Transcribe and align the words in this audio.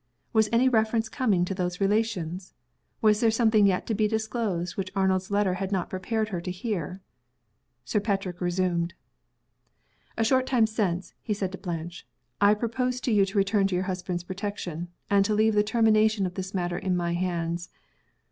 Was 0.33 0.49
any 0.51 0.67
reference 0.67 1.09
coming 1.09 1.45
to 1.45 1.53
those 1.53 1.79
relations? 1.79 2.55
Was 3.03 3.19
there 3.21 3.29
something 3.29 3.67
yet 3.67 3.85
to 3.85 3.93
be 3.93 4.07
disclosed 4.07 4.75
which 4.75 4.91
Arnold's 4.95 5.29
letter 5.29 5.53
had 5.53 5.71
not 5.71 5.91
prepared 5.91 6.29
her 6.29 6.41
to 6.41 6.49
hear? 6.49 7.01
Sir 7.85 7.99
Patrick 7.99 8.41
resumed. 8.41 8.95
"A 10.17 10.23
short 10.23 10.47
time 10.47 10.65
since," 10.65 11.13
he 11.21 11.35
said 11.35 11.51
to 11.51 11.59
Blanche, 11.59 12.07
"I 12.41 12.55
proposed 12.55 13.03
to 13.03 13.11
you 13.11 13.27
to 13.27 13.37
return 13.37 13.67
to 13.67 13.75
your 13.75 13.83
husband's 13.83 14.23
protection 14.23 14.87
and 15.07 15.23
to 15.23 15.35
leave 15.35 15.53
the 15.53 15.61
termination 15.61 16.25
of 16.25 16.33
this 16.33 16.51
matter 16.55 16.79
in 16.79 16.97
my 16.97 17.13
hands. 17.13 17.69